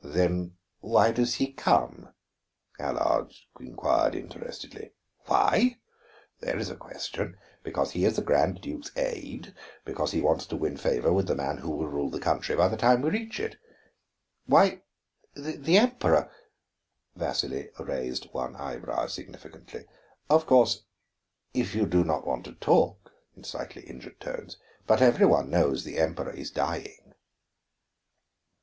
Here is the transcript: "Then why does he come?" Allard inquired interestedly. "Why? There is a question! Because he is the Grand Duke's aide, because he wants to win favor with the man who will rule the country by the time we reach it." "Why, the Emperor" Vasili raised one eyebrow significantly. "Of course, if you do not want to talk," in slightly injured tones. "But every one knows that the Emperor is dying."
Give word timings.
"Then 0.00 0.56
why 0.80 1.12
does 1.12 1.34
he 1.34 1.52
come?" 1.52 2.14
Allard 2.78 3.34
inquired 3.60 4.14
interestedly. 4.14 4.94
"Why? 5.26 5.76
There 6.40 6.56
is 6.58 6.70
a 6.70 6.76
question! 6.76 7.36
Because 7.62 7.90
he 7.92 8.06
is 8.06 8.16
the 8.16 8.22
Grand 8.22 8.62
Duke's 8.62 8.90
aide, 8.96 9.54
because 9.84 10.12
he 10.12 10.22
wants 10.22 10.46
to 10.46 10.56
win 10.56 10.78
favor 10.78 11.12
with 11.12 11.26
the 11.26 11.34
man 11.34 11.58
who 11.58 11.70
will 11.70 11.88
rule 11.88 12.08
the 12.08 12.18
country 12.18 12.56
by 12.56 12.68
the 12.68 12.78
time 12.78 13.02
we 13.02 13.10
reach 13.10 13.38
it." 13.38 13.56
"Why, 14.46 14.80
the 15.34 15.76
Emperor" 15.76 16.30
Vasili 17.14 17.68
raised 17.78 18.32
one 18.32 18.56
eyebrow 18.56 19.08
significantly. 19.08 19.84
"Of 20.30 20.46
course, 20.46 20.86
if 21.52 21.74
you 21.74 21.84
do 21.84 22.02
not 22.02 22.26
want 22.26 22.46
to 22.46 22.54
talk," 22.54 23.12
in 23.36 23.44
slightly 23.44 23.82
injured 23.82 24.20
tones. 24.20 24.56
"But 24.86 25.02
every 25.02 25.26
one 25.26 25.50
knows 25.50 25.84
that 25.84 25.90
the 25.90 25.98
Emperor 25.98 26.32
is 26.32 26.50
dying." 26.50 27.12